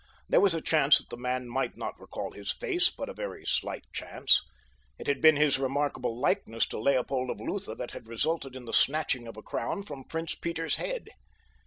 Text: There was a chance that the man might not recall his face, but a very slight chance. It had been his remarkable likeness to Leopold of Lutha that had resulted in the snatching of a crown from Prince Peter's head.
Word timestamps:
There 0.27 0.41
was 0.41 0.55
a 0.55 0.61
chance 0.63 0.97
that 0.97 1.09
the 1.11 1.15
man 1.15 1.47
might 1.47 1.77
not 1.77 1.99
recall 1.99 2.31
his 2.31 2.51
face, 2.51 2.89
but 2.89 3.07
a 3.07 3.13
very 3.13 3.45
slight 3.45 3.85
chance. 3.93 4.41
It 4.97 5.05
had 5.05 5.21
been 5.21 5.35
his 5.35 5.59
remarkable 5.59 6.19
likeness 6.19 6.65
to 6.69 6.79
Leopold 6.79 7.29
of 7.29 7.39
Lutha 7.39 7.75
that 7.75 7.91
had 7.91 8.07
resulted 8.07 8.55
in 8.55 8.65
the 8.65 8.73
snatching 8.73 9.27
of 9.27 9.37
a 9.37 9.43
crown 9.43 9.83
from 9.83 10.03
Prince 10.05 10.33
Peter's 10.33 10.77
head. 10.77 11.09